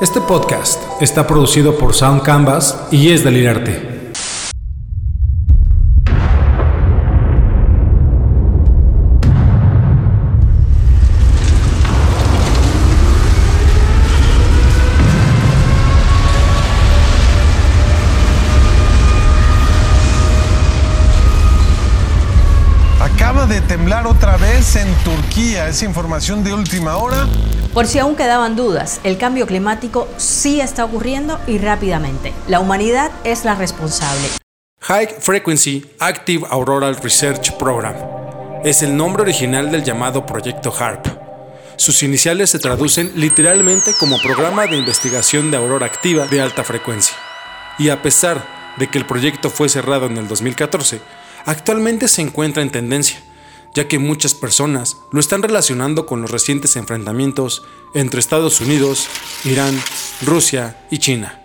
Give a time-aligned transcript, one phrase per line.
[0.00, 4.12] Este podcast está producido por Sound Canvas y es Delirarte.
[23.00, 25.66] Acaba de temblar otra vez en Turquía.
[25.66, 27.26] Es información de última hora.
[27.78, 32.32] Por si aún quedaban dudas, el cambio climático sí está ocurriendo y rápidamente.
[32.48, 34.26] La humanidad es la responsable.
[34.80, 37.94] High Frequency Active Auroral Research Program
[38.64, 41.06] es el nombre original del llamado proyecto HARP.
[41.76, 47.16] Sus iniciales se traducen literalmente como Programa de Investigación de Aurora Activa de Alta Frecuencia.
[47.78, 51.00] Y a pesar de que el proyecto fue cerrado en el 2014,
[51.46, 53.22] actualmente se encuentra en tendencia
[53.74, 57.62] ya que muchas personas lo están relacionando con los recientes enfrentamientos
[57.94, 59.08] entre Estados Unidos,
[59.44, 59.78] Irán,
[60.22, 61.42] Rusia y China,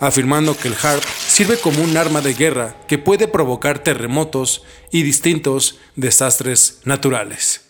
[0.00, 5.02] afirmando que el HARP sirve como un arma de guerra que puede provocar terremotos y
[5.02, 7.65] distintos desastres naturales.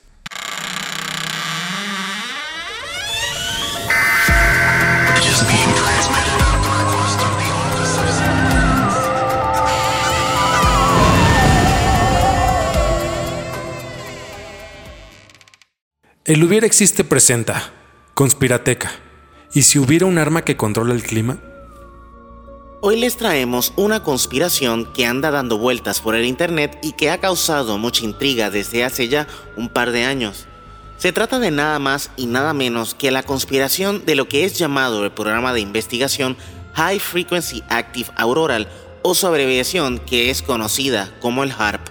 [16.27, 17.73] El hubiera existe presenta,
[18.15, 18.91] conspirateca.
[19.55, 21.39] ¿Y si hubiera un arma que controla el clima?
[22.81, 27.19] Hoy les traemos una conspiración que anda dando vueltas por el Internet y que ha
[27.19, 30.49] causado mucha intriga desde hace ya un par de años.
[30.99, 34.59] Se trata de nada más y nada menos que la conspiración de lo que es
[34.59, 36.37] llamado el programa de investigación
[36.75, 38.67] High Frequency Active Auroral
[39.03, 41.86] o su abreviación que es conocida como el HARP.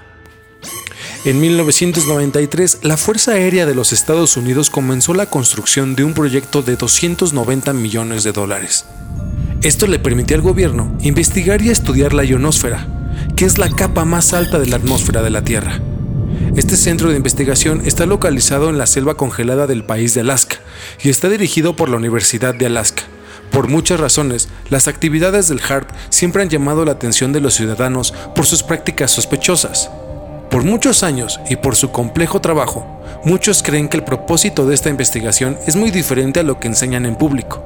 [1.26, 6.62] En 1993, la Fuerza Aérea de los Estados Unidos comenzó la construcción de un proyecto
[6.62, 8.86] de 290 millones de dólares.
[9.64, 12.88] Esto le permitió al gobierno investigar y estudiar la ionosfera,
[13.35, 15.81] que es la capa más alta de la atmósfera de la Tierra.
[16.58, 20.58] Este centro de investigación está localizado en la selva congelada del país de Alaska
[21.02, 23.02] y está dirigido por la Universidad de Alaska.
[23.50, 28.14] Por muchas razones, las actividades del HARP siempre han llamado la atención de los ciudadanos
[28.35, 29.90] por sus prácticas sospechosas.
[30.55, 32.88] Por muchos años y por su complejo trabajo,
[33.25, 37.05] muchos creen que el propósito de esta investigación es muy diferente a lo que enseñan
[37.05, 37.61] en público.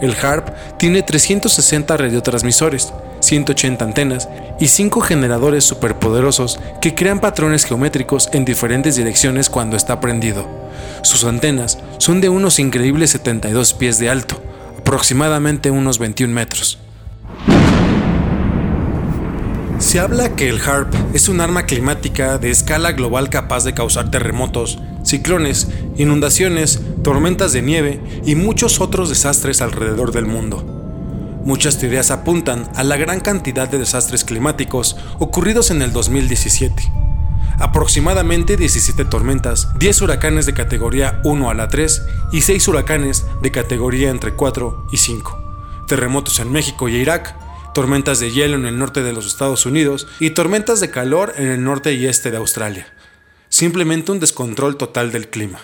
[0.00, 8.30] El HARP tiene 360 radiotransmisores, 180 antenas y 5 generadores superpoderosos que crean patrones geométricos
[8.32, 10.46] en diferentes direcciones cuando está prendido.
[11.02, 14.42] Sus antenas son de unos increíbles 72 pies de alto,
[14.78, 16.78] aproximadamente unos 21 metros.
[19.80, 24.10] Se habla que el HARP es un arma climática de escala global capaz de causar
[24.10, 30.62] terremotos, ciclones, inundaciones, tormentas de nieve y muchos otros desastres alrededor del mundo.
[31.46, 36.92] Muchas teorías apuntan a la gran cantidad de desastres climáticos ocurridos en el 2017.
[37.58, 42.02] Aproximadamente 17 tormentas, 10 huracanes de categoría 1 a la 3
[42.32, 45.84] y 6 huracanes de categoría entre 4 y 5.
[45.88, 47.34] Terremotos en México y Irak,
[47.74, 51.48] tormentas de hielo en el norte de los Estados Unidos y tormentas de calor en
[51.48, 52.86] el norte y este de Australia.
[53.48, 55.60] Simplemente un descontrol total del clima.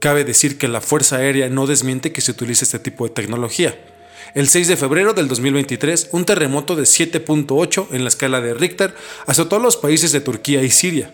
[0.00, 3.78] Cabe decir que la Fuerza Aérea no desmiente que se utilice este tipo de tecnología.
[4.34, 8.94] El 6 de febrero del 2023, un terremoto de 7.8 en la escala de Richter
[9.26, 11.12] azotó a los países de Turquía y Siria.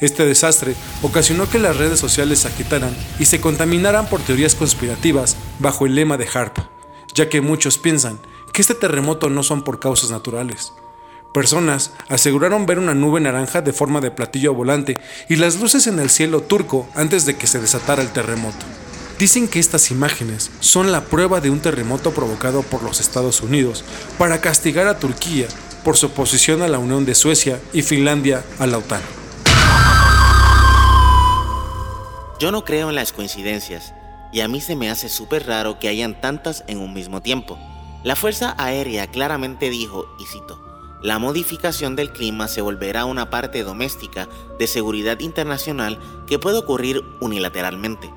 [0.00, 5.36] Este desastre ocasionó que las redes sociales se agitaran y se contaminaran por teorías conspirativas
[5.58, 6.58] bajo el lema de HARP,
[7.14, 8.20] ya que muchos piensan
[8.58, 10.72] que este terremoto no son por causas naturales.
[11.32, 14.98] Personas aseguraron ver una nube naranja de forma de platillo volante
[15.28, 18.66] y las luces en el cielo turco antes de que se desatara el terremoto.
[19.16, 23.84] Dicen que estas imágenes son la prueba de un terremoto provocado por los Estados Unidos
[24.18, 25.46] para castigar a Turquía
[25.84, 29.02] por su oposición a la Unión de Suecia y Finlandia a la OTAN.
[32.40, 33.94] Yo no creo en las coincidencias
[34.32, 37.56] y a mí se me hace súper raro que hayan tantas en un mismo tiempo.
[38.04, 40.62] La Fuerza Aérea claramente dijo, y cito,
[41.02, 45.98] la modificación del clima se volverá una parte doméstica de seguridad internacional
[46.28, 48.08] que puede ocurrir unilateralmente.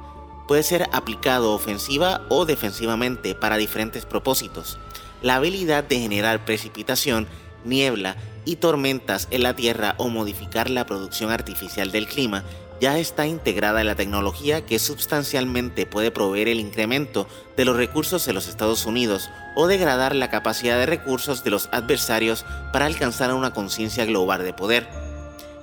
[0.48, 4.78] Puede ser aplicado ofensiva o defensivamente para diferentes propósitos.
[5.24, 7.27] La habilidad de generar precipitación,
[7.66, 12.44] niebla y tormentas en la Tierra o modificar la producción artificial del clima
[12.81, 18.25] ya está integrada en la tecnología que sustancialmente puede proveer el incremento de los recursos
[18.25, 22.44] de los Estados Unidos o degradar la capacidad de recursos de los adversarios
[22.74, 24.89] para alcanzar una conciencia global de poder.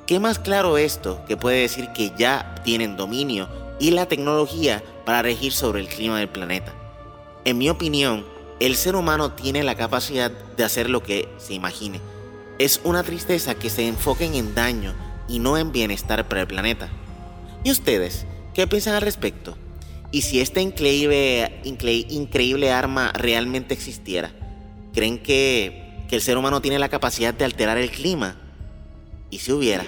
[0.07, 3.49] ¿Qué más claro esto que puede decir que ya tienen dominio
[3.81, 6.73] y la tecnología para regir sobre el clima del planeta?
[7.45, 8.25] En mi opinión,
[8.61, 12.01] el ser humano tiene la capacidad de hacer lo que se imagine.
[12.61, 14.95] Es una tristeza que se enfoquen en daño
[15.27, 16.89] y no en bienestar para el planeta.
[17.65, 19.57] ¿Y ustedes qué piensan al respecto?
[20.11, 24.33] ¿Y si esta increíble, arma realmente existiera?
[24.95, 28.37] ¿Creen que, que el ser humano tiene la capacidad de alterar el clima?
[29.31, 29.85] ¿Y si hubiera?